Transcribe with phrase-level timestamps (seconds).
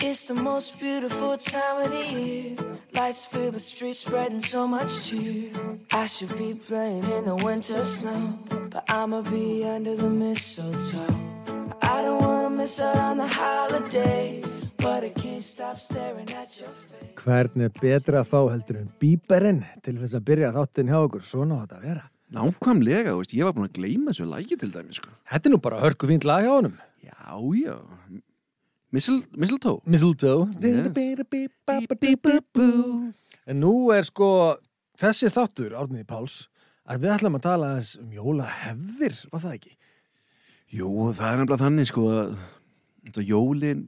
[0.00, 2.56] It's the most beautiful time of the year.
[2.94, 5.50] Lights fill the streets, spreading so much cheer.
[5.92, 8.38] I should be playing in the winter snow,
[8.70, 11.14] but I'ma be under the mistletoe.
[11.82, 14.42] I don't wanna miss out on the holiday,
[14.78, 17.14] but I can't stop staring at your face.
[17.18, 21.26] Hvern er betra að fá heldur en bíberinn til þess að byrja þáttinn hjá okkur?
[21.26, 22.04] Svona á þetta að vera.
[22.38, 25.10] Nákvæmlega, þú veist, ég var búin að gleyma þessu lægi til dæmi, sko.
[25.28, 26.76] Þetta er nú bara hörku fínt lag hjá honum.
[27.04, 27.76] Já, já.
[28.94, 29.82] Mistletoe.
[29.84, 30.46] Mistletoe.
[33.48, 34.30] En nú er sko
[34.98, 36.38] þessi þáttur, Árniði Páls,
[36.88, 39.74] að við ætlum að tala aðeins um jólahefðir, var það ekki?
[40.78, 42.06] Jú, það er nefnilega þannig, sko,
[43.12, 43.86] að jólin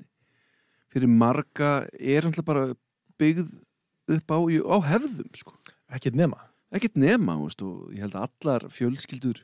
[0.91, 2.65] fyrir marga er náttúrulega bara
[3.21, 3.51] byggð
[4.17, 5.57] upp á, á hefðum, sko.
[5.91, 6.47] Ekkert nema.
[6.71, 9.41] ekkert nema, veist, og ég held að allar fjölskyldur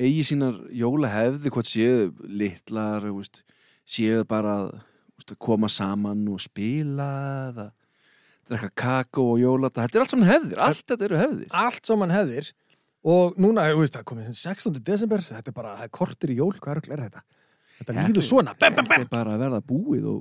[0.00, 3.42] eigi sínar jólahefði, hvort séu litlar, veist,
[3.88, 4.72] séu bara að
[5.30, 7.08] að koma saman og spila
[7.52, 7.68] eða
[8.50, 12.12] drekka kakó og jólata, þetta er allt saman hefðir allt þetta eru hefðir Allt saman
[12.12, 12.50] hefðir
[13.12, 14.80] og núna, þú veist, það komið 16.
[14.86, 17.22] desember, þetta er bara, það er kortir í jól, hvað er, er þetta?
[17.78, 19.06] Þetta líður svona, bam, bam, þetta bam.
[19.06, 20.20] er bara að verða búið og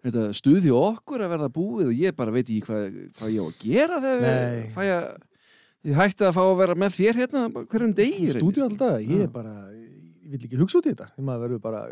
[0.00, 3.46] þetta stuði okkur að verða búið og ég bara veit ekki hvað, hvað ég á
[3.46, 5.04] að gera þegar
[5.90, 9.30] ég hætti að fá að vera með þér hérna hverjum degi Stúdíu alltaf, ég er
[9.32, 9.54] bara,
[10.30, 11.82] vil ekki hugsa út í þetta, maður verður bara,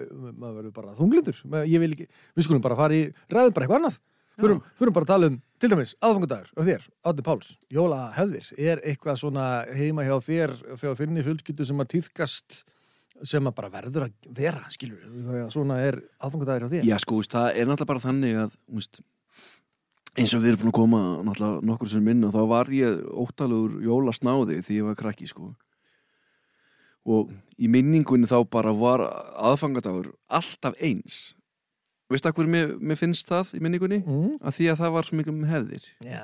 [0.44, 2.06] maður bara þunglindur, ég vil ekki,
[2.38, 3.98] við skulum bara fara í, ræðum bara eitthvað annað,
[4.38, 8.82] förum, förum bara að tala um, til dæmis, aðfangudagur og þér, Átni Páls, jólahefðir, er
[8.86, 12.62] eitthvað svona heima hjá þér, þegar þinni fjölskyldu sem að týðkast,
[13.26, 16.90] sem að bara verður að vera, skilur, þegar svona er aðfangudagur hjá þér.
[16.90, 19.00] Já, sko, veist, það er náttúrulega bara þannig að veist,
[20.18, 23.80] eins og við erum búin að koma náttúrulega nokkur sem minna, þá var ég óttalugur
[23.82, 25.50] jólasnáði því ég var krakki, sko
[27.08, 29.04] og í minningunni þá bara var
[29.48, 31.34] aðfangadagur alltaf eins
[32.08, 33.98] Veistu að hverju mér, mér finnst það í minningunni?
[34.00, 34.38] Mm.
[34.40, 36.22] Að því að það var svo mikið um hefðir Já,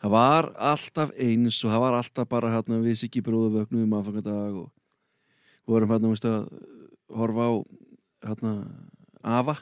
[0.00, 3.96] Það var alltaf eins og það var alltaf bara hérna við sikki bróðu vögnu um
[3.98, 4.68] aðfangadag og
[5.68, 7.52] við vorum hérna, veistu, að horfa á
[8.30, 8.52] hérna
[9.20, 9.56] afa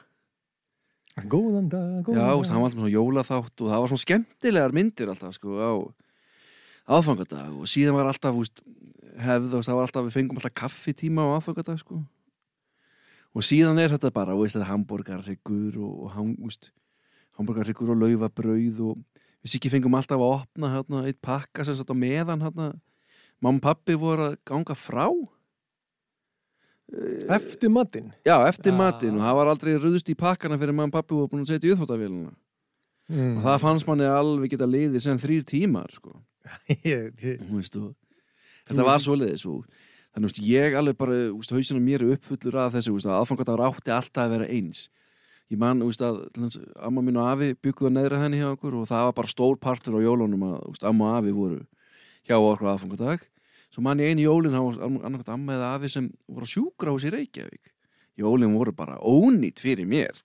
[1.27, 2.37] góðan dag, góðan Já, dag.
[2.39, 5.71] veist, hann var alltaf svona jólaþátt og það var svona skemmtilegar myndir alltaf sko á
[6.95, 8.63] aðfangadag og síðan var alltaf veist,
[9.23, 11.99] hefð og það var alltaf, við fengum alltaf kaffitíma á aðfangadag sko
[13.29, 16.71] og síðan er þetta bara, veist, þetta hambúrgarryggur og, og hann, veist
[17.39, 19.01] hambúrgarryggur og laufabrauð og
[19.43, 22.71] við sikki fengum alltaf að opna hérna eitt pakka sem satt á meðan hérna
[23.39, 25.05] mamma og pappi voru að ganga frá
[27.29, 28.07] Eftir matinn.
[28.25, 28.77] Já, eftir Já.
[28.79, 31.51] matinn og það var aldrei ruðust í pakkana fyrir mamma og pappi voru búin að
[31.53, 32.31] setja í uppþóttavélina
[33.09, 33.39] Mm.
[33.39, 36.11] og það fannst manni alveg geta liðið sem þrýr tímar sko.
[36.77, 37.95] Þú veist, og,
[38.69, 39.65] þetta var svoleiðis og
[40.13, 43.93] þannig veist, ég alveg bara veist, hausina mér er uppfullur af þessu að aðfangadagur átti
[43.93, 44.85] alltaf að vera eins.
[45.49, 49.09] Ég man veist, að amma mín og afi bygguða neðra henni hjá okkur og það
[49.09, 51.59] var bara stór partur á jólunum að veist, amma og afi voru
[52.29, 53.25] hjá okkur aðfangadag.
[53.69, 57.05] Svo man ég einu jólin þá var annarkvæmt amma eða afi sem voru á sjúkrahús
[57.05, 57.73] í Reykjavík.
[58.19, 60.21] Jólin voru bara ónýtt fyrir mér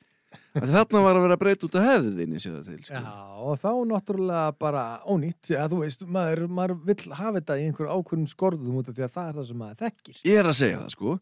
[0.55, 3.01] þarna var að vera að breyta út af hefðinni sér það til sko.
[3.01, 3.13] Já,
[3.45, 7.93] og þá náttúrulega bara ónýtt, að þú veist, maður, maður vill hafa þetta í einhver
[7.93, 10.19] ákveðnum skorðum út af því að það er það sem maður þekkir.
[10.29, 11.15] Ég er að segja það sko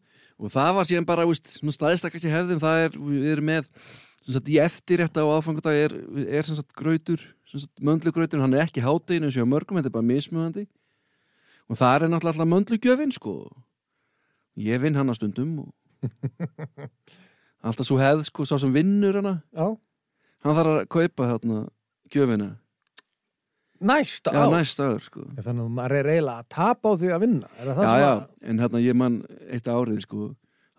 [0.43, 1.27] og það var síðan bara,
[1.77, 3.69] staðistakast í hefðin það er, við erum með
[4.23, 5.97] sagt, í eftirrétta á aðfangadag er,
[6.39, 6.73] er sagt
[7.53, 10.65] sagt möndlugrautur hann er ekki háttegin eins og mörgum, þetta er bara mismöðandi
[11.69, 13.35] og það er náttúrulega möndlugjöfin sko
[14.59, 15.71] ég vinn hann að stundum og
[17.63, 19.67] alltaf svo hefð sko, sá sem vinnur hana Já.
[20.43, 21.63] hann þarf að kaupa þarna
[22.13, 22.49] gjöfina,
[23.83, 24.51] Næsta já ár.
[24.53, 27.49] næsta ár sko Þannig að maður er eiginlega að tapa á því að vinna.
[27.59, 28.21] Er það það já, sem já, að...
[28.51, 29.17] en hérna ég man
[29.57, 30.27] eitt árið sko,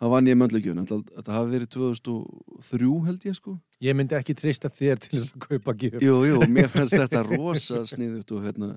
[0.01, 4.71] þá vann ég möndlegjum þetta hafi verið 2003 held ég sko Ég myndi ekki treysta
[4.73, 6.01] þér til þess að kaupa gjöf.
[6.01, 8.71] jú, jú, mér fannst þetta rosa sniðut og hérna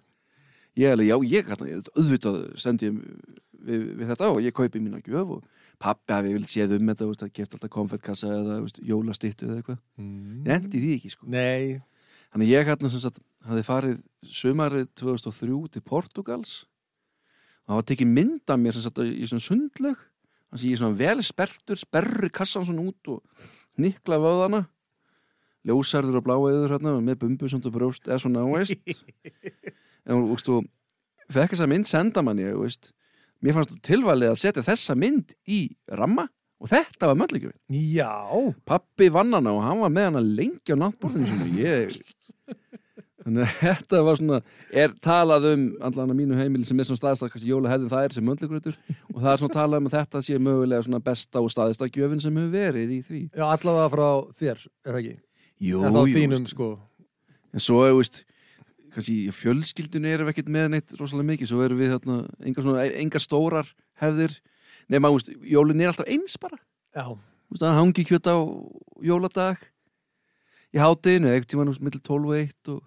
[0.77, 2.97] ég alveg, já, ég hérna, ég, auðvitað stendi ég
[3.67, 7.07] við, við þetta og ég kaupi mína gjöf og pappi hafi vilt séð um þetta,
[7.09, 9.79] veist, að geft alltaf konfettkassa eða veist, jólastittu eða eitthvað.
[10.01, 10.39] Mm.
[10.47, 11.29] ég endi því ekki sko.
[11.29, 11.81] Nei.
[12.33, 13.99] þannig ég hérna sem sagt hafði farið
[14.39, 16.55] sumarið 2003 til Portugals
[17.65, 20.75] og það var tekið mynd af mér sem sagt í svona sundlög þannig að ég
[20.75, 23.47] er svona vel sperrtur sperri kassan svona út og
[23.77, 24.65] nikla vöðana
[25.67, 28.77] ljósarður og bláeður hérna með bumbu svona brjóst eða svona, veist.
[30.07, 30.57] En þú veist þú
[31.35, 32.93] fekk þessa mynd senda manni, veist
[33.43, 35.61] mér fannst tilvalið að setja þessa mynd í
[35.99, 38.13] ramma og þetta var möllíkjöfin Já.
[38.65, 41.99] pappi vann hana og hann var með hana lengi á náttbúrðinu sem ég
[43.27, 44.37] Þannig að þetta var svona,
[44.71, 48.13] er talað um allan að mínu heimili sem er svona staðist kannski jólahefðin það er
[48.15, 51.51] sem möndlegrötur og það er svona talað um að þetta sé mögulega svona besta og
[51.51, 53.23] staðista gjöfin sem hefur verið í því.
[53.35, 54.07] Já, allavega frá
[54.39, 55.17] þér, er það ekki?
[55.67, 56.69] Jú, en þá jú, þínum, sko
[57.51, 58.21] en svo, þú veist,
[58.97, 62.17] kannski fjölskyldinu erum við ekkert með neitt rosalega mikið, svo erum við þarna,
[62.49, 63.71] engar, svona, engar stórar
[64.01, 64.33] hefðir,
[64.89, 66.57] nema, veist, jólin er alltaf eins bara,
[67.53, 68.37] það hangi kjöt á
[69.05, 69.61] jóladag.
[70.75, 72.81] Í hátinu, ekkert tíma millir 12 og 1 og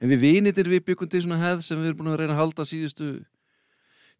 [0.00, 2.40] en við vinitir við byggum til svona hefð sem við erum búin að reyna að
[2.40, 3.10] halda síðustu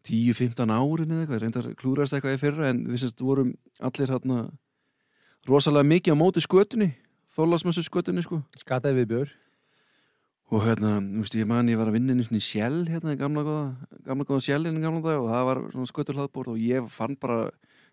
[0.07, 3.51] 10-15 árin eða eitthvað, reyndar klúrast eitthvað í fyrra en við semst vorum
[3.81, 4.43] allir hérna
[5.49, 6.91] rosalega mikið á móti skötunni
[7.31, 8.41] þólasmessu skötunni sko.
[8.61, 9.33] Skataði við björ
[10.51, 13.43] og hérna, þú veist, ég man ég var að vinna inn í sjell hérna, gamla
[13.47, 13.65] góða,
[14.03, 17.37] gamla góða sjellin í gamla dag og það var svona sköturhlaðbord og ég fann bara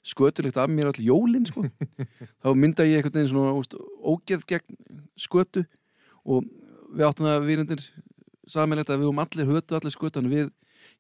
[0.03, 1.65] sköturlegt af mér all jólin sko.
[2.43, 4.79] Þá myndaði ég einhvern veginn svona úst, ógeð gegn
[5.19, 5.65] skötu
[6.27, 6.49] og
[6.95, 7.85] við áttum það viðrindir
[8.49, 10.51] samanlegt að við um allir hötu allir skötu við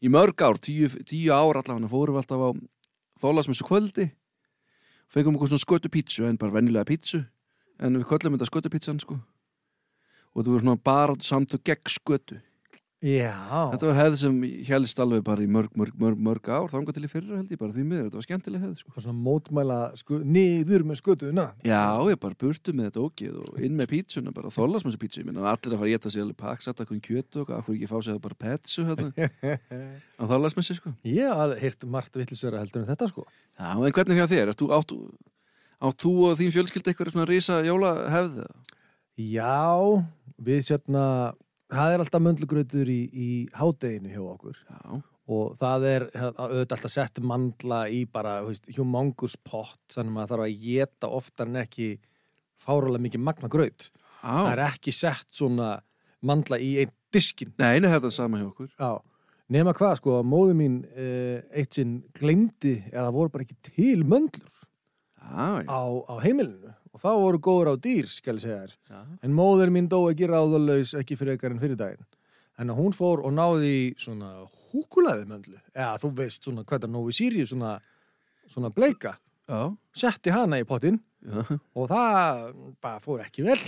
[0.05, 2.51] í mörg ár, tíu, tíu ár allavega fórum við alltaf á
[3.23, 4.11] þólasmessu kvöldi
[5.11, 7.25] fengum okkur svona skötu pítsu en bara venjulega pítsu
[7.83, 9.19] en við köllum þetta skötu pítsan sko
[10.33, 12.43] og þetta voru svona bara samtök gegn skötu.
[12.99, 13.31] Já,
[13.71, 17.07] þetta var hefð sem helst alveg bara í mörg, mörg, mörg, mörg ár þangað til
[17.07, 18.95] í fyrra held ég bara því miður, þetta var skemmtileg hefð sko.
[18.97, 23.77] Svona mótmæla sku, niður með skötuðuna já, ég bara burtu með þetta ógið og inn
[23.79, 25.21] með pítsuna, bara þólas með þessu pítsu.
[25.23, 27.71] Ég minna allir að fara að geta sér alveg pakk satt eitthvað kjötu og hvað
[27.77, 29.15] ekki fá sér bara petsu hérna,
[30.19, 30.91] á þólas með sér sko.
[31.07, 33.29] Ég hef heyrt margt vittlisverða heldur en þetta sko.
[33.55, 34.99] Já, en hvernig hjá þér, áttu, áttu,
[35.79, 36.51] áttu og þín
[38.11, 38.43] hefð
[39.19, 39.99] Já,
[40.45, 41.05] við sérna
[41.69, 44.61] það er alltaf möndlugrautur í, í hádeginu hjá okkur.
[44.69, 48.39] Já, og það er auðvitað alltaf sett mandla í bara
[48.77, 51.91] humangus pott þannig að maður þarf að geta oftar en ekki
[52.59, 53.91] fáralega mikið magna graut.
[54.23, 55.75] Það er ekki sett svona
[56.27, 58.73] mandla í einn diskin nei, þetta er sama hjá okkur.
[58.77, 58.99] Já,
[59.55, 64.57] nema hvað sko móðu mín eh, eitt sinn glemdi eða voru bara ekki til möndlur
[65.17, 68.77] já, á, á heimilinu og þá voru góður á dýr, skal ég segja þér.
[68.91, 69.01] Já.
[69.23, 72.07] en móður mín dó ekki ráðalaus ekki fyrir ekkar en fyrir daginn.
[72.59, 74.33] En hún fór og náði í svona
[74.73, 77.77] húkulaði möndlu eða þú veist svona hvað er nógu síri svona,
[78.51, 79.15] svona bleika.
[79.49, 79.71] Já.
[79.97, 80.99] setti hana í pottin
[81.73, 82.43] og það
[82.83, 83.61] bara fór ekki vel.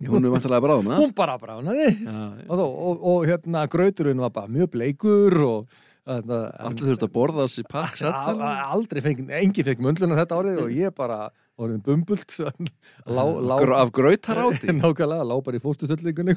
[0.00, 4.32] Hún er vantilega bráðum hún bara bránaði já, og, þó, og, og hérna grauturinn var
[4.32, 8.02] bara mjög bleikur og allir þurft að borða þessi pakk
[8.74, 11.20] aldrei fengið, engi fekk möndluna þetta árið og ég bara
[11.60, 12.36] orðin bumbult
[13.16, 14.72] lá, lá, af grautaráti?
[14.80, 16.32] Nákvæmlega, lá bara í fórstustöldingun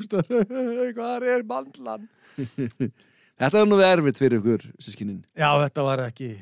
[0.97, 2.09] hvað er mandlan?
[2.33, 6.33] Þetta er nú erfitt fyrir ykkur sískinin já, þetta var ekki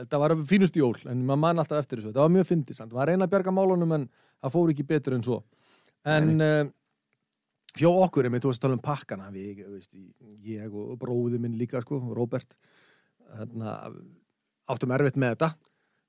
[0.00, 2.12] þetta var fínust jól, en maður man alltaf eftir þessu.
[2.12, 4.08] Þetta var mjög fyndið, samt, maður reyna að bjarga málunum en
[4.44, 5.38] það fór ekki betur en svo.
[6.06, 6.68] En uh,
[7.78, 9.96] hjá okkur, ef þú veist að tala um pakkana við, veist,
[10.46, 12.56] ég og bróði minn líka sko, Róbert
[13.36, 13.78] hérna,
[14.70, 15.52] áttum erfitt með þetta.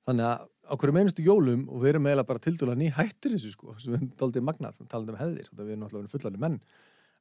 [0.08, 3.34] Þannig að okkur er meinustu jólum og við erum eiginlega bara til dæla ný hættir
[3.34, 6.58] þessu sko, sem við daldið magnað, talandi um hefðir þetta við erum náttúrulega fullandi menn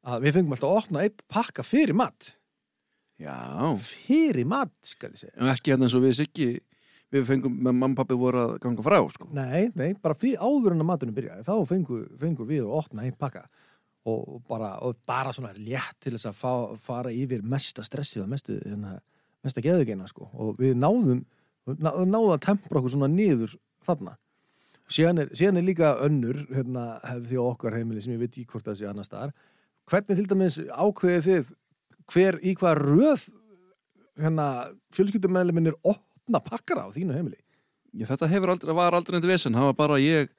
[0.07, 2.31] að við fengum alltaf að opna einn pakka fyrir mat.
[3.17, 3.35] Já,
[3.81, 5.35] fyrir mat, skal ég segja.
[5.41, 6.49] En ekki hérna eins og við Siggi
[7.13, 9.29] við fengum, með mamma og pappi voru að ganga frá sko.
[9.35, 13.07] Nei, nei, bara fyrir áður en að maturinn byrjaði þá fengu, fengu við að opna
[13.07, 13.45] einn pakka
[14.07, 16.51] og, bara, og bara svona létt til þess að fá,
[16.81, 18.97] fara yfir mesta stressið og mestu, hérna,
[19.45, 20.29] mesta geðugeina sko.
[20.33, 21.25] og við náðum
[21.75, 23.57] ná, náðum að tempra okkur svona niður
[23.87, 24.15] þarna.
[24.87, 28.47] Síðan er, síðan er líka önnur hérna, hefði á okkar heimili sem ég veit ekki
[28.53, 29.33] hvort það sé annar staðar.
[29.87, 31.51] Hvernig til dæmis ákveðið þið
[32.13, 33.27] hver í hvað röð
[34.21, 34.47] hérna,
[34.95, 37.39] fjölskyldumæðliminir opna pakkara á þínu heimili?
[37.91, 39.55] Já, þetta aldrei, var aldrei neitt vesen.
[39.57, 40.31] Það var bara ég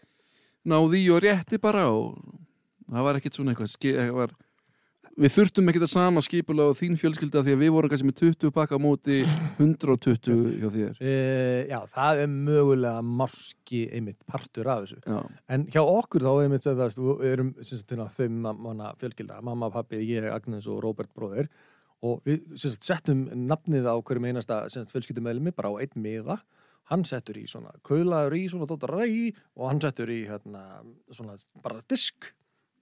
[0.68, 2.16] náði í og rétti bara og
[2.88, 4.34] það var ekkit svona eitthvað var,
[5.18, 8.18] við þurftum ekkit að sama skipulega á þín fjölskylda því að við vorum kannski með
[8.20, 9.16] 20 pakka á móti
[9.58, 11.00] 120 hjá þér.
[11.02, 11.14] E,
[11.70, 15.00] Já, það er mögulega máski einmitt partur af þessu.
[15.02, 16.84] Já, en hjá okkur þá einmitt það,
[17.22, 21.50] við erum sem sagt, hérna, fimm manna fjölskylda mamma, pappi, ég, Agnes og Róbert bróðir.
[22.06, 26.38] Og við sem sagt, settum nafnið á hverjum einasta fjölskyldumæðlimi bara á einn miða.
[26.88, 29.08] Hann settur í svona kaulaður í svona dóttar ræ
[29.58, 30.62] og hann settur í hérna,
[31.12, 32.30] svona bara disk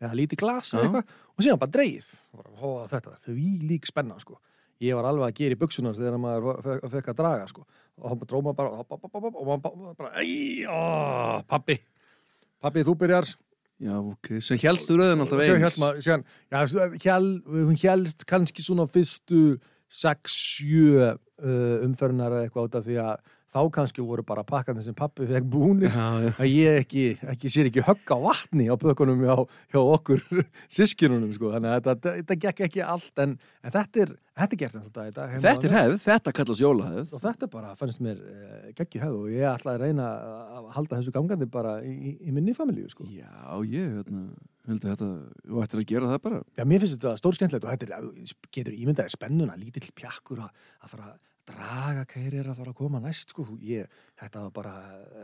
[0.01, 4.19] eða lítið glas eða eitthvað og síðan bara dreigð og þetta var því lík spenna
[4.21, 4.39] sko.
[4.85, 7.65] ég var alveg að gera í buksunar þegar maður fekk, að draga sko.
[7.97, 11.79] og hann bara dróma bara hopp, hopp, hopp, og maður bara, æj, ó, pappi
[12.61, 13.31] pappi þú byrjar
[13.81, 16.05] já ok, sem helstu röðin alltaf eins maður-
[17.71, 19.59] hún helst kannski svona fyrstu
[19.93, 25.27] 6-7 uh, umferðunar eða eitthvað af því að þá kannski voru bara pakkandi sem pappi
[25.29, 25.89] fekk búnir.
[25.89, 26.31] Já, já.
[26.35, 29.37] að ég ekki, ekki sér ekki högg á vatni á bökunum hjá,
[29.73, 30.25] hjá okkur
[30.77, 34.63] sískinunum sko, þannig að þetta, þetta gekk ekki allt en, en þetta er, þetta er
[34.63, 37.15] gert en þetta, þetta, heima Þetta er hefð, þetta kallast jólahefð.
[37.17, 40.11] Og þetta bara fannst mér uh, geggi hefð og ég ætlaði að reyna
[40.59, 43.07] að halda þessu gangandi bara í, í, minni familíu sko.
[43.09, 43.31] Já,
[43.71, 44.27] ég hérna,
[44.67, 45.13] held að þetta
[45.47, 46.43] þú ættir að gera það bara.
[46.59, 50.69] Já, mér finnst þetta stór skemmtilegt og þetta er, getur ímyndaði spennuna, lítill pjakkur að,
[50.83, 53.45] að fara að draga kæri er að fara að koma næst sko.
[53.63, 53.87] ég,
[54.19, 54.73] þetta var bara,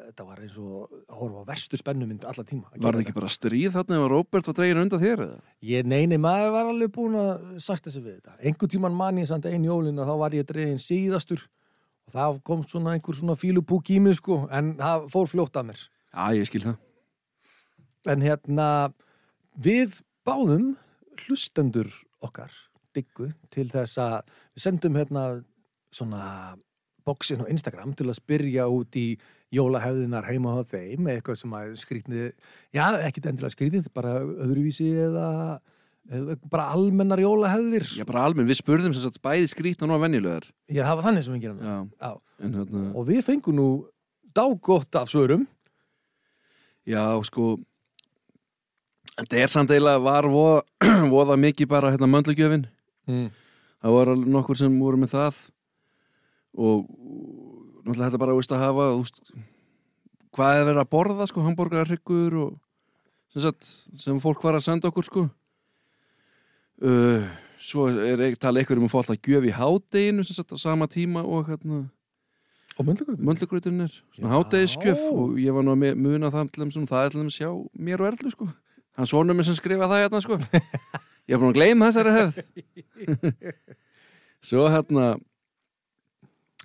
[0.08, 3.16] þetta var eins og að horfa á verstu spennumyndu alla tíma að Var það ekki
[3.16, 5.40] bara stríð þarna ef að Róbert var dregin undan þér eða?
[5.60, 8.36] Ég, nei, nei, maður var alveg búin að sagt þessi við þetta.
[8.42, 11.44] Einhver tíman man ég samt einn jólin og þá var ég dregin síðastur
[12.06, 15.72] og það kom svona einhver svona fílupúk í mig sko, en það fór fljótt að
[15.72, 15.86] mér.
[16.12, 16.80] Já, ég skil það
[18.10, 18.66] En hérna,
[19.54, 20.72] við báðum
[21.22, 21.86] hlustendur
[22.22, 22.50] okkar,
[22.96, 24.16] diggu, til þess að
[24.56, 25.22] við sendum hérna
[25.94, 26.56] svona
[27.06, 29.16] bóksin á Instagram til að spyrja út í
[29.52, 32.28] jólahefðinar heima á þeim eitthvað sem að skrýtni,
[32.72, 35.26] já, ekkit endilega skrýtið, bara öðruvísi eða,
[36.08, 37.88] eða bara almennar jólahefðir.
[37.98, 41.26] Já, bara almenn, við spurðum sem sagt bæði skrýtna og venjulegar Já, það var þannig
[41.26, 42.14] sem við gerum hérna
[42.96, 43.66] Og við fengum nú
[44.32, 45.44] dágott af svörum.
[46.88, 47.58] Já, sko
[49.12, 50.62] Þetta er samt eiginlega var voða,
[51.12, 52.68] voða mikið bara hérna möndlugjöfin
[53.02, 53.32] Mm.
[53.82, 55.38] það var alveg nokkur sem voru með það
[56.56, 56.84] og
[57.82, 59.22] náttúrulega þetta bara veist að hafa úst,
[60.36, 62.52] hvað er verið að borða sko, hambúrgarhryggur og
[63.32, 65.24] sem, sagt, sem fólk var að senda okkur sko.
[66.82, 67.24] Uh,
[67.62, 70.58] svo er ekki tala eitthvað um að fá alltaf gjöf í hádeginu sem sagt á
[70.58, 71.84] sama tíma og hérna
[72.80, 77.20] Og möndlugrutin er hádegisgjöf og ég var nú að muna það sem það er til
[77.20, 78.46] þeim sjá mér og Erlu sko.
[78.96, 80.38] Hann sonur minn sem skrifa það hérna sko.
[81.28, 82.38] Ég er búin að gleyma þessari hefð.
[84.48, 85.10] Svo hérna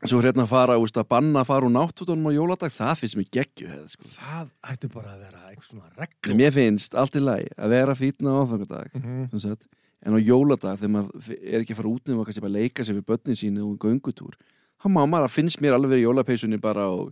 [0.06, 3.18] svo hérna að fara úst, að banna að fara úr náttúrunum á jóladag það finnst
[3.18, 6.38] mér geggju hefð sko Það ætti bara að vera einhvers svona en reglum.
[6.38, 9.68] mér finnst allt í lagi að vera fítna á áfangadag Mm sagt,
[10.06, 13.00] en á jóladag þegar maður er ekki að fara út nema kannski bara leika sér
[13.00, 14.38] við börnin sínu og göngutúr
[14.78, 17.10] þá má maður að finnst mér alveg í jólapeysunni bara og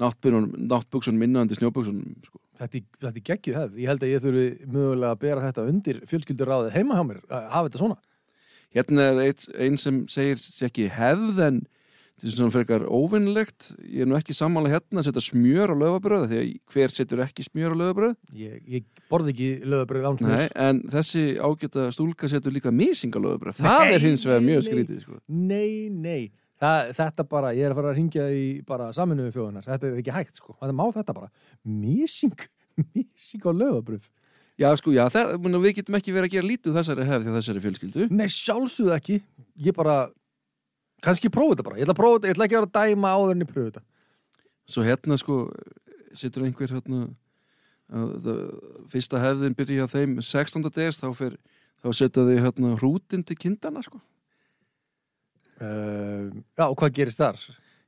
[0.00, 2.40] náttbuksun minnandi snjóbuksunum sko.
[2.56, 3.78] Þetta, er- þetta er geggjuð hefð.
[3.80, 6.72] Ég held að ég þurfi mögulega að bera þetta undir fjölskylduráðið
[12.16, 15.76] þetta er svona frekar óvinnlegt ég er nú ekki sammála hérna að setja smjör á
[15.82, 20.08] löfabröð því að hver setur ekki smjör á löfabröð Ég, ég borði ekki lögabröð Nei,
[20.10, 20.56] ánsmjörs.
[20.68, 24.66] en þessi ágæta stúlka setur líka mísing á löfabröð það er hins vegar mjög nei.
[24.70, 25.20] skrítið sko.
[25.28, 26.32] Nei, nei.
[26.56, 29.66] Það, þetta bara, ég er að fara að ringja í bara saminuðu þjóðunar.
[29.66, 30.54] Þetta er ekki hægt, sko.
[30.60, 31.28] Það má þetta bara.
[31.68, 32.46] Mísing,
[32.96, 34.06] mísing á lögabröð.
[34.56, 37.62] Já, sko, já, það, við getum ekki verið að gera lítið þessari hefð því þessari
[37.66, 38.06] fjölskyldu.
[38.08, 39.18] Nei, sjálfsögðu ekki.
[39.66, 39.96] Ég bara,
[41.04, 41.76] kannski prófa þetta bara.
[41.80, 43.68] Ég ætla að prófa ég ætla ekki að vera að dæma áður en ég prófa
[43.70, 43.84] þetta.
[44.66, 45.36] Svo hérna, sko,
[46.16, 47.02] situr einhver hérna,
[47.92, 48.40] að, það,
[48.94, 50.70] fyrsta hefðin byrja þeim 16.
[50.74, 51.36] des, þá, fer,
[51.84, 54.00] þá setja þau hérna hrútin til kindana, sko.
[55.56, 57.38] Uh, já, og hvað gerist þar?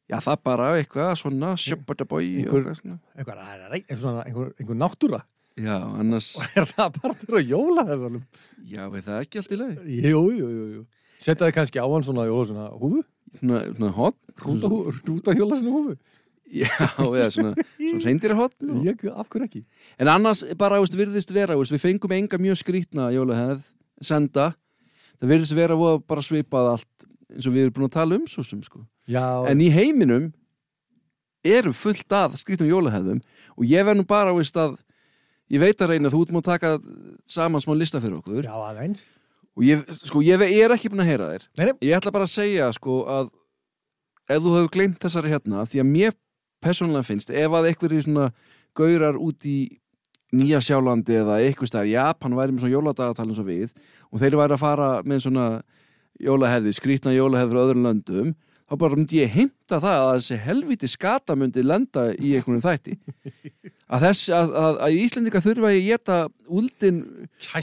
[0.08, 2.94] Já, það bara eitthvað, svona, sjöppartabói Einhver- og.
[3.18, 3.40] Einhver,
[4.24, 5.18] einhver, einhver, náttúra?
[5.58, 8.22] Já, annars, Er það partur á jólahefðanum?
[8.64, 9.98] já, er það ekki allt í lagi?
[10.06, 10.86] Jú, jú, jú, jú.
[11.18, 13.02] Setjaði kannski á hann svona, húfu?
[13.40, 14.16] Svona, svona hot?
[14.44, 15.96] Rúta, hú- rúta jóla svona húfu?
[16.48, 18.54] Já, eða svona, svona reyndir hot?
[18.86, 19.64] Ég, af hverju ekki?
[20.00, 23.66] En annars bara veist, virðist vera, veist, við fengum enga mjög skrítna jólahefð,
[24.00, 24.52] senda
[25.18, 28.24] það virðist vera voða bara svipað allt eins og við erum búin að tala um
[28.30, 28.80] svo sem sko.
[29.10, 30.30] Já, en í heiminum
[31.44, 33.20] eru fullt að skrítnum jólahefðum
[33.58, 34.78] og ég verð nú bara veist, að
[35.52, 36.72] ég veit að reyna þú ert múin að taka
[37.28, 39.04] saman smá lista fyrir okkur já, aðeins.
[39.58, 41.74] Og ég, sko, ég, er ekki búin að heyra þér Nei, nei.
[41.88, 43.32] ég ætla bara að segja sko, að
[44.28, 46.16] ef þú hefur gleymt þessari hérna því að mér
[46.62, 48.30] persónulega finnst ef að einhverjir svona
[48.78, 49.58] gaurar út í
[50.36, 53.70] Nýja Sjálandi eða eitthvað stær Japan væri með svona jóladagatal eins og við
[54.12, 55.46] og þeir væri að fara með svona
[56.20, 58.34] jólahefði, skrýtna jólahefður á öðrum löndum
[58.68, 62.98] þá bara myndi ég heimta það að þessi helviti skata myndi lenda í einhvern þætti
[63.92, 67.04] að þess að, að, að Íslendinga þurfa að geta úldin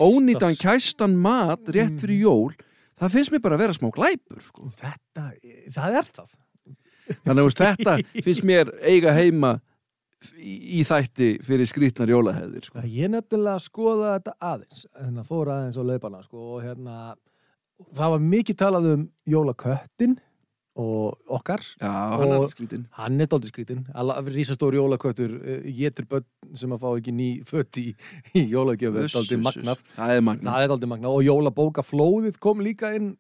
[0.02, 2.56] ónýtan kæstan mat rétt fyrir jól
[3.00, 4.72] það finnst mér bara að vera smá glæpur sko.
[4.80, 5.30] Þetta,
[5.76, 6.36] það er það.
[7.22, 7.96] þannig að þetta
[8.26, 9.56] finnst mér eiga heima
[10.40, 12.86] í, í þætti fyrir skrýtnar jólahefðir sko.
[12.90, 17.16] Ég nefnilega skoða þetta aðeins, hérna fór aðeins á laupana, sko, og hérna,
[17.96, 20.18] það var mikið talað um jólaköttin
[20.76, 21.62] og okkar.
[21.80, 21.88] já,
[22.20, 23.86] hann Og- er skrýtin Hann er dálítið skrítin,
[24.36, 25.32] rísastóri jólaköttur
[25.78, 27.96] getur börn sem að fá ekki ný fött í,
[28.36, 29.78] í jólagjöfu, Uss, dálítið uss, magnað.
[29.80, 29.96] uss.
[29.96, 33.18] það er magnað Það er dálítið magnað og jólabókaflóðið kom líka inn,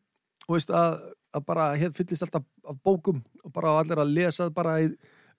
[0.47, 0.99] þú veist, að,
[1.33, 4.89] að bara hér fyllist alltaf af bókum og bara allir að lesa bara í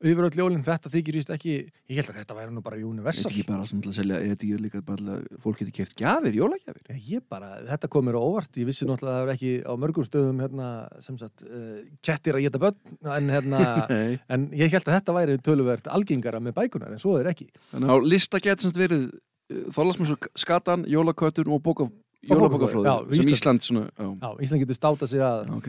[0.05, 2.91] yfir öll jólinn, þetta þykir víst ekki ég held að þetta væri nú bara Þetta
[2.91, 3.31] universal.
[3.31, 6.99] ekki bara sem til að selja, þetta ekki líka bara fólk getur keft gjafir, jólagjafir.
[7.09, 8.53] Ég bara, þetta kom mér á óvart.
[8.61, 10.69] Ég vissi náttúrulega að það er ekki á mörgum stöðum hérna,
[11.07, 13.63] sem sagt, uh, kettir að geta börn en hérna,
[14.37, 17.49] en ég held að þetta væri töluvert algengara með bækunar en svo er ekki.
[17.73, 19.09] Þannig að lista getur semst verið
[19.47, 23.37] Þorlasmjössu skatan, jólaköttur og bóka, bókaflóði, jólabókaflóði já, sem Ísland.
[23.37, 25.69] Ísland svona, já, Já, Ísland getur státa sig að já, ok.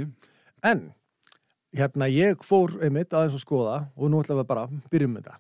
[0.66, 0.82] En,
[1.78, 5.28] hérna, ég fór einmitt aðeins að skoða og nú ætlum við bara að byrjum með
[5.28, 5.40] þetta.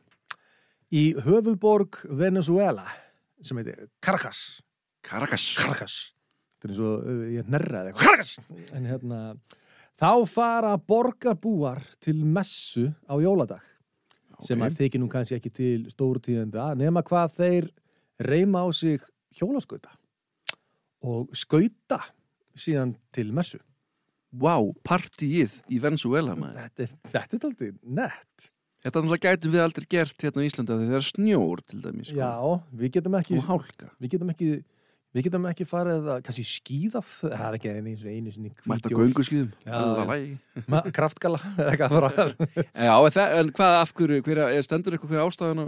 [0.88, 2.86] Í höfuðborg Venezuela,
[3.44, 4.44] sem heitir Caracas.
[5.08, 5.96] Caracas Caracas.
[6.58, 8.06] Þetta er eins og uh, ég nærraði eitthvað.
[8.08, 8.72] Caracas!
[8.78, 9.20] En hérna,
[10.00, 13.66] þá fara borgarbúar til messu á jóladag.
[14.46, 14.68] Sem Ok.
[14.70, 17.70] að þykir nú kannski ekki til stórutíðenda, nema hvað þeir
[18.22, 19.02] reyma á sig
[19.38, 19.90] hjólaskauta
[21.06, 22.00] og skauta
[22.58, 23.58] síðan til messu.
[24.36, 26.66] Vá, partíið í Venezuela maður.
[26.68, 28.50] Þetta er, þetta aldrei nett.
[28.84, 32.10] Þetta náttúrulega gætum við aldrei gert hérna á Íslanda þegar það er snjór til dæmis
[32.12, 32.18] sko.
[32.20, 32.34] Já,
[32.82, 34.50] við getum ekki, og hálka við getum ekki,
[35.18, 38.92] við getum ekki farið að, kannski skýðað, það er ekki einu sinni, einu sinni Mæta
[38.92, 39.00] hvít jól.
[39.02, 41.40] gönguskýðum Já, Ma- kraftgala,
[41.72, 42.28] eitthvað bara.
[42.62, 45.68] Já, en, það, en hvað af hverju, hver, er stendur eitthvað hver ástæðan á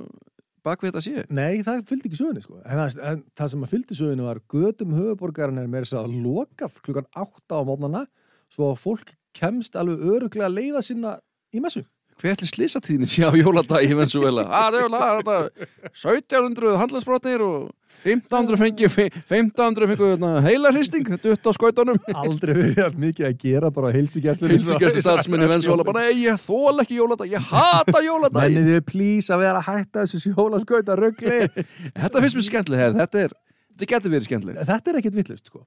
[0.69, 1.25] bakvið þetta sé?
[1.33, 2.59] Nei, það fylgdi ekki sögunni, sko.
[2.67, 6.67] En en það sem að fylgdi sögunni var gödum höfuborgarinn er meira þess að loka
[6.83, 8.05] klukkan átta á mótnana,
[8.53, 11.17] svo að fólk kemst alveg öruglega að leiða sinna
[11.53, 11.85] í messu.
[12.19, 14.43] Hver ætli slisatíðin sé á jóladag í Venezuela?
[14.49, 17.69] Ah, það er jóladag, þetta er 1700 handlagsbrotnir og
[18.03, 23.39] 1500 fengi 1500 fengi heila hristing þetta upp á skautunum Aldrei verið að mikið að
[23.43, 24.51] gera bara heilsugjastlur.
[24.55, 28.85] Hilsugjast starfsmenn í Venezuela bara, nei, ég þól ekki jóladag, ég hata jóladag Mennið þið
[28.91, 31.41] plís að vera að hætta þessu sjólaskauta ruggli.
[32.03, 33.35] Þetta finnst mér skemmtileg, þetta er
[33.79, 35.63] þetta getur verið skemmtileg Þetta er ekkit vittlust, sko.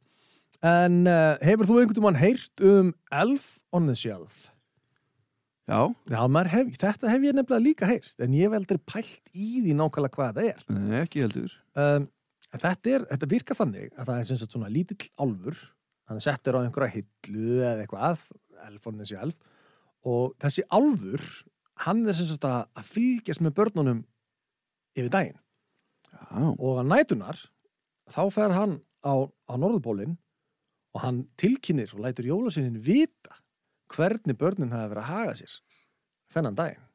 [0.62, 4.44] En uh, hefur þú einhvern veginn heyrt um Elf on the Shelf?
[5.66, 9.30] Já, Já, maður hef, þetta hef ég nefnilega líka heyrt, en ég hef aldrei pælt
[9.30, 10.64] í því nákvæmlega hvað það er.
[10.74, 12.04] nei, ekki heldur Um,
[12.52, 15.60] þetta, er þetta virkar þannig að það er sem sagt svona lítill álfur,
[16.10, 18.26] hann er settur á einhverja hillu eða eitthvað,
[18.66, 19.38] Elf on the Shelf,
[20.04, 21.24] og þessi álfur,
[21.86, 24.02] hann er sem sagt að, að fylgjast með börnunum
[24.98, 25.40] yfir daginn.
[26.12, 27.40] Já, og að nætunar
[28.12, 30.18] þá fer hann á, á norðupólinn
[30.92, 33.38] og hann tilkynir og lætur jólasveinin vita
[33.92, 35.58] hvernig börnin hafi verið að haga sér
[36.32, 36.88] þennan daginn.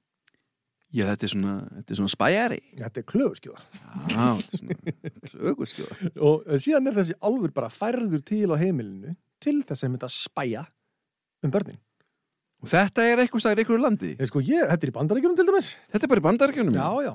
[0.87, 3.63] Já, þetta er svona, þetta er svona spæjari Þetta er klöfuskjóða.
[4.07, 9.17] Já, þetta er svona klöguskjóða Og síðan er þessi álfur bara færður til á heimilinu
[9.43, 10.63] til þess að mynda að spæja
[11.43, 11.81] um börnin.
[12.63, 15.47] Og þetta er eitthvað stæðir einhverju landi Ég, sko, ég, þetta er í bandaríkjunum til
[15.51, 15.73] dæmis.
[15.91, 17.11] Þetta er bara í bandarækjunum Já, já.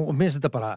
[0.00, 0.70] Og minnst þetta bara,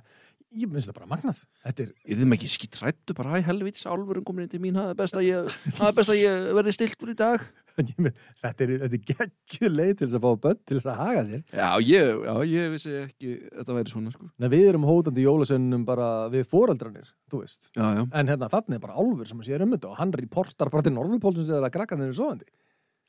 [0.53, 1.39] ég minnst þetta bara magnað.
[1.65, 4.91] Þetta er, Ég þeim ekki skítrættu bara, hæ helvits álfurum komin inn til mín, það
[4.93, 7.45] er best að ég það er að ég verði stiltur í dag
[8.03, 11.23] mynd, þetta er, er geggjuð leið til þess að fá börn til þess að haga
[11.29, 11.39] sér.
[11.57, 15.85] Já, ég, já, ég vissi ekki þetta væri svona, sko Nei, við erum hótandi jólasönnum
[15.87, 17.71] bara við foreldrarnir, þú veist.
[17.73, 20.13] Já, já, En hérna þannig er bara álfur sem að sér um þetta og hann
[20.21, 22.45] reportar bara til Norðurpólsins eða að krakkan þeirra sofandi.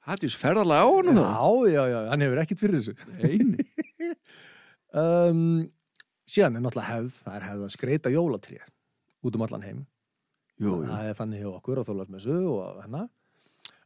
[0.05, 2.95] það er þessu ferðarlega á honum það Já, já, já, hann hefur ekkit fyrir þessu.
[6.25, 8.61] Síðan er náttúrulega hefð, það er hefð að skreita jólatré
[9.25, 9.83] út um allan heim.
[10.61, 13.11] Jú, jú, Það er þannig hjá okkur á þólasmessu og hennar.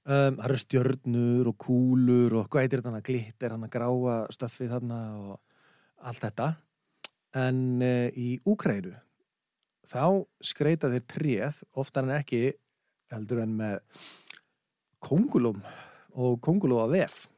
[0.09, 4.72] Um, það eru stjörnur og kúlur og hvað heitir þetta, glitter, hann að gráa stöffið
[4.77, 6.48] þarna og allt þetta.
[7.37, 8.94] En uh, í Úkrænu
[9.88, 12.42] þá skreita þeir tréð oftar en ekki
[13.12, 14.07] heldur en með
[15.05, 15.62] kongulum
[16.18, 17.29] og kongulum á vef.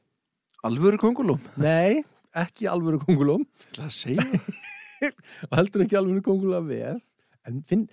[0.66, 2.02] alvöru kongulum Nei,
[2.34, 4.42] ekki alvöru kongulum Það að segja
[5.50, 7.04] og heldur ekki alvöru kongulum á vef.
[7.48, 7.88] En finn,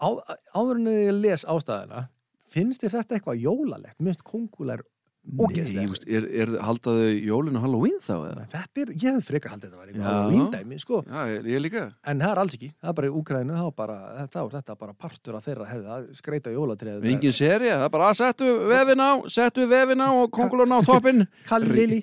[0.00, 0.08] á,
[0.56, 2.06] áður en ég les ástæðina,
[2.48, 4.22] finnst þér þetta eitthvað jólalegt?
[4.26, 4.95] Kongular Nei,
[5.26, 5.96] Ógeðslega.
[6.06, 8.44] er, er haldaðu jólinu Halloween þá eða?
[8.52, 9.90] Þetta er, ég hef frekar haldið þetta var Já.
[9.90, 11.00] eitthvað Halloween-dæmi, sko.
[11.10, 12.68] Já, ég, ég líka En það er alls ekki.
[12.78, 15.90] Það er bara í Úkrænu, er bara, þetta er þetta bara partur af þeirra hefði
[15.96, 17.08] að skreita jólatrið.
[17.10, 20.78] Engin serið, það er bara að settu vefin á settu vefin á og kongulun á
[20.86, 22.00] toppin Kalli litli.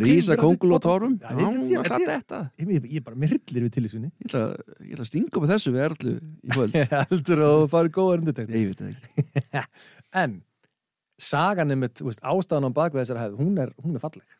[0.06, 0.72] Rísa kongul
[1.20, 3.76] Já, Já, ég- ég- það ég- er þetta Ég, ég, ég bara, mér hryllir við
[3.76, 4.10] tilvísunni.
[4.24, 4.42] Ég ætla,
[5.04, 6.80] að stinga upp þessu við erlu í kvöld
[7.12, 8.48] Heldur að.
[8.48, 8.64] Nei,
[10.16, 10.36] það
[11.18, 14.36] sagan er veist, ástæðan á bakvið þessar hefð, hún er, hún er falleg.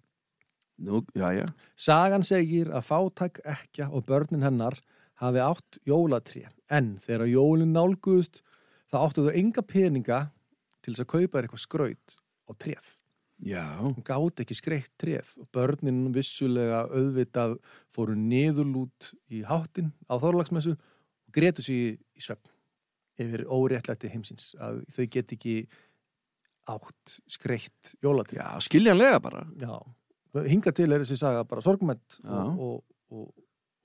[0.76, 4.76] Nú, já, já Sagan segir að fátæk ekkja og börnin hennar
[5.22, 6.44] hafi átt jólatrí.
[6.68, 8.42] En þegar jólin nálguðust,
[8.92, 10.20] þá áttu þau enga peninga
[10.84, 12.92] til þess að kaupa þér eitthvað skraut og tréð.
[13.44, 17.58] Já, Hún gátt ekki skreitt tréð og börnin vissulega auðvitað
[17.92, 22.52] fóru niðurlút í háttin á Þorlagsmessu og gretu sig í, í svefn
[23.20, 25.56] yfir óréttlætti heimsins að þau get ekki
[26.66, 28.40] átt skreitt jólatré.
[28.40, 29.44] Já, skiljanlega bara.
[29.60, 29.76] Já,
[30.46, 32.80] hinga til er þessi saga bara sorgmætt og, og,
[33.12, 33.28] og,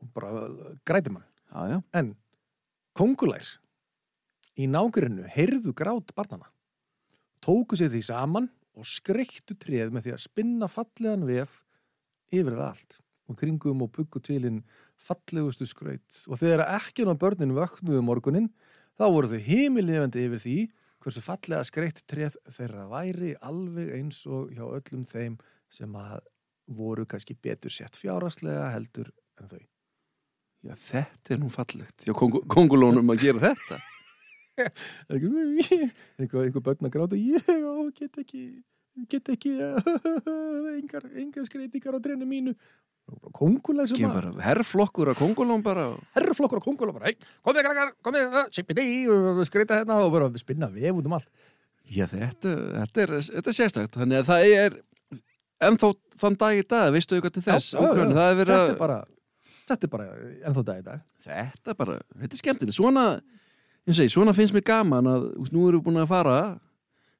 [0.02, 0.48] og bara
[0.88, 2.14] grætir mann Já, já, en
[2.96, 3.48] kongulær
[4.60, 6.48] í nágrinu heyrðu grát barnana
[7.44, 11.62] tóku sér því saman og skreittu treð með því að spinna fallegan vef
[12.32, 12.98] yfir það allt.
[13.30, 14.62] Og kringum og byggu til hinn
[15.02, 16.22] fallegustu skraut.
[16.28, 18.50] Og þegar ekki ná börnin vöknuðu morgunin
[19.00, 20.58] þá voru þau heimilifandi yfir því
[21.02, 25.38] hversu fallega skreitt treð þeirra væri alveg eins og hjá öllum þeim
[25.72, 26.22] sem að
[26.72, 29.12] voru kannski betur sett fjáraslega heldur
[29.42, 29.62] en þau.
[30.62, 33.80] Já þetta er nú fallegt Já, kongu, kongulónum að gera þetta.
[35.10, 37.48] Einhver, einhver börn að gráta ég
[37.98, 38.44] get ekki
[39.10, 39.56] get ekki
[40.78, 42.54] engar, engar skreitingar á drennu mínu
[43.36, 47.14] konguleg sem að herrflokkur að kongulóm bara herrflokkur og konguleg bara,
[47.46, 47.68] komið
[48.06, 48.38] komið
[49.12, 51.30] og skreita hérna og bara spinna vef út um allt.
[51.90, 53.98] Já, þetta, þetta, er, er sérstakt.
[53.98, 54.78] Þannig að það er
[55.68, 57.74] ennþá þann dag í dag, veistu eitthvað til þess?
[57.74, 58.06] Já, já, já.
[58.06, 59.00] er verið þetta er bara
[59.72, 60.10] þetta er bara
[60.48, 61.06] ennþá dag í dag.
[61.26, 63.06] Þetta er bara, þetta er skemmtileg svona,
[63.90, 66.38] ég segi, svona finnst mér gaman að nú erum við búin að fara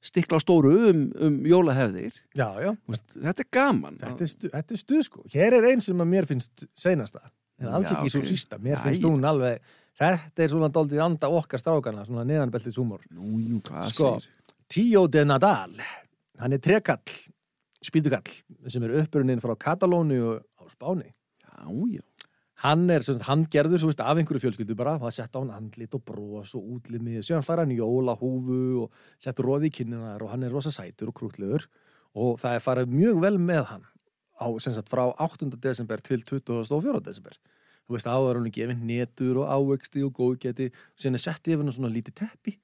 [0.02, 2.16] stikla á stóru um, um jólahefðir.
[2.38, 4.00] Já, já, veist, þetta er gaman.
[4.02, 5.28] Þetta er, stu, þetta er stuð sko.
[5.34, 7.24] Hér er einn sem að mér finnst seinasta.
[7.62, 8.30] En alls Já, ekki svo ok.
[8.32, 9.62] sísta, mér finnst hún alveg
[10.02, 13.04] þetta er svona daldið anda okkar strákana svona neðanbeltið súmor.
[13.94, 14.16] Sko.
[14.72, 15.76] Tío de Nadal
[16.42, 17.18] hann er trekall,
[17.86, 21.12] spýtukall sem er upprunin frá Katalóni og á Spáni.
[21.46, 22.02] Já, já,
[22.62, 25.54] hann er sem sagt, handgerður svo veist, af einhverju fjölskyldu bara, það sett á hann
[25.56, 30.34] andlit og bros og útlimi, síðan fara hann jólahúfu og sett róði í kynninar og
[30.34, 31.66] hann er rosa sætur og krútlegur
[32.18, 33.88] og það er farið mjög vel með hann
[34.38, 35.50] á, sem sagt, frá 8.
[35.62, 37.02] desember til 24.
[37.06, 37.38] desember
[37.88, 40.70] þú veist, áður hann er gefinn netur og ávexti og góðgeti,
[41.00, 42.60] síðan er sett yfir hann svona lítið teppi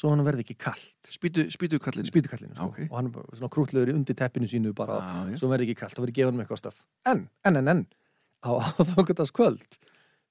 [0.00, 2.68] svo hann verði ekki kallt spýtu, spýtu kallin spýtukallinu sko.
[2.70, 2.84] Ok.
[2.88, 5.00] og hann er svona krútlegur í undir teppinu sínu bara,
[5.32, 5.40] já.
[5.40, 7.82] svo verði ekki kallt, þá verði gefið hann eitthvað stöf en, en, en, en
[8.44, 8.50] á
[8.80, 9.78] aðfangatast kvöld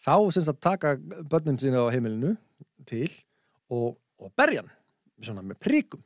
[0.03, 2.35] þá sem sagt taka börnin sína á heimilinu
[2.89, 3.09] til
[3.69, 4.75] og, og berja hann
[5.21, 6.03] svona með príkum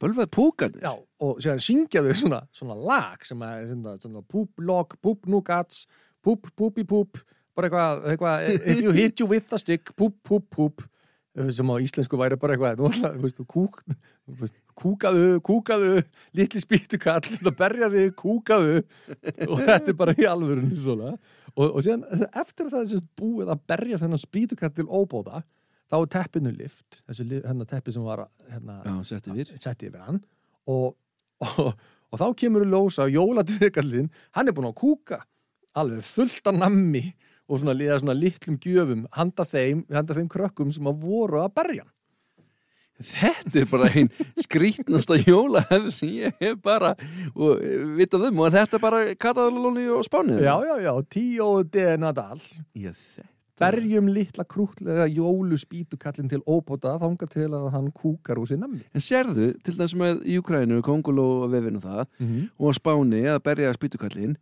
[0.00, 4.62] Bölvað púkandi Já, og síðan syngja þau svona, svona lag sem er svona, svona poop
[4.64, 5.84] log, poop nougats
[6.24, 7.20] poop, poopi poop
[7.56, 10.86] bara eitthvað, eitthvað if you hit you with a stick, poop, poop, poop
[11.56, 13.80] sem á íslensku væri bara eitthvað kúk,
[14.78, 16.02] kúkaðu, kúkaðu,
[16.36, 18.82] litli spýtukall það berja þig, kúkaðu.
[19.48, 21.14] Og þetta er bara í alvörunni svona.
[21.56, 25.42] Og, og síðan eftir að það er búið að berja þennan spýtukall til óbóða
[25.90, 29.50] þá er teppinu lift þessi hennar teppi sem var hérna, Já, sett yfir.
[29.58, 30.20] setti yfir hann.
[30.70, 30.94] Og,
[31.46, 31.72] og,
[32.10, 35.22] og þá kemur við ljósa að jóladurkallin, hann er búin að kúka
[35.78, 37.04] alveg fullt af nammi
[37.50, 41.56] og svona liða svona litlum gjöfum handa þeim, handa þeim krökkum sem að voru að
[41.58, 41.88] berja.
[43.00, 46.92] Þetta er bara einn skrítnasta jólahefð sem ég hef bara
[47.32, 50.92] og eh, vitað um og þetta er bara Katalóni og Spánið Já, já, já,
[51.72, 52.42] de Nadal
[52.76, 52.92] já
[53.60, 58.82] berjum litla krútlega jólu spýtukallin til óbóta þanga til að hann kúkar úr sér nammi.
[58.96, 63.22] En sérðu, til þess með í Ukrænu, Konguló og vefinu það Mm og á Spáni
[63.28, 64.36] að berja spýtukallin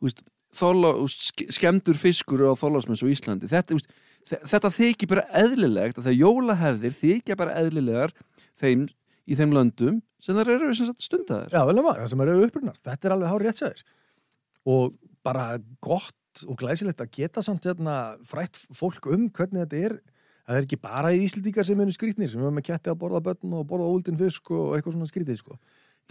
[0.00, 0.22] úst,
[0.56, 3.90] þóla, úst, ske- skemmdur fiskur á þólasmess og Íslandi þetta, úst,
[4.28, 8.14] þe- þetta þykir bara eðlilegt að það jólahefðir þykja bara eðlilegar
[8.60, 8.88] þeim,
[9.30, 12.78] í þeim löndum sem þar eru stundaðar Já, vel maður, það sem eru upprunar.
[12.84, 13.84] Þetta er alveg hár rétt sér.
[14.68, 15.44] Og bara
[15.80, 17.94] gott og glæsilegt að geta samt hérna,
[18.28, 19.94] frætt fólk um hvernig þetta er.
[20.50, 23.20] Það er ekki bara í Íslendingar sem eru skrýtnir, sem eru með ketti að borða
[23.22, 25.56] börn og borða óldin fisk og eitthvað svona skrýtið, sko.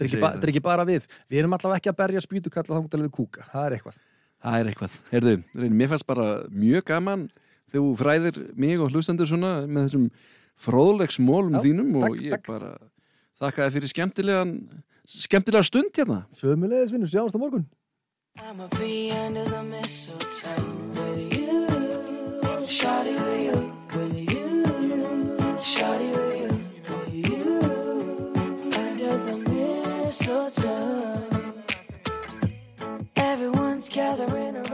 [0.00, 0.62] er, ekki það.
[0.62, 1.06] er bara við.
[1.28, 3.44] Við erum allavega ekki að berja spýtukalla þá til við kúka.
[3.52, 3.98] Það er eitthvað.
[4.40, 4.98] Það er eitthvað.
[5.12, 7.26] Heyrðu, reyn, mér fannst bara mjög gaman
[7.70, 10.06] þegar þú fræðir mig og hlustendur svona með þessum
[10.60, 12.46] fróðlegsmólum Já, þínum og takk, ég takk.
[12.48, 12.70] bara
[13.40, 14.54] þakka þér fyrir skemmtilegan
[15.10, 16.18] skemmtilega stund hérna.
[16.36, 17.66] Sömulegis vinnur, sjáumst á morgun.
[18.38, 20.54] I'ma be under the mistletoe
[20.94, 21.66] with you,
[22.68, 23.58] shawty with you,
[23.96, 26.29] with you, shawty with you,
[34.00, 34.69] together in a